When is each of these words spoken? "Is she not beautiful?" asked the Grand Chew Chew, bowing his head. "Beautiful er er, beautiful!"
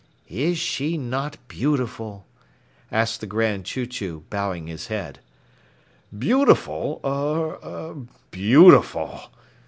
"Is 0.29 0.57
she 0.57 0.97
not 0.97 1.37
beautiful?" 1.47 2.25
asked 2.91 3.21
the 3.21 3.27
Grand 3.27 3.65
Chew 3.65 3.85
Chew, 3.85 4.23
bowing 4.31 4.65
his 4.65 4.87
head. 4.87 5.19
"Beautiful 6.17 6.99
er 7.05 7.59
er, 7.63 7.97
beautiful!" 8.31 9.31